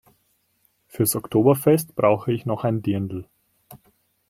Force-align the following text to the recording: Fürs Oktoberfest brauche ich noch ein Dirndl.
Fürs 0.87 1.15
Oktoberfest 1.15 1.95
brauche 1.95 2.31
ich 2.33 2.47
noch 2.47 2.63
ein 2.63 2.81
Dirndl. 2.81 3.27